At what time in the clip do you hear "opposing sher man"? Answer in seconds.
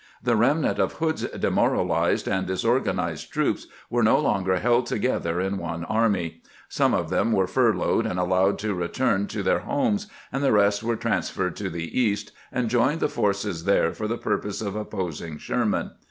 14.75-15.91